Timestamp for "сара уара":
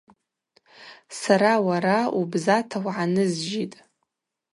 1.19-1.97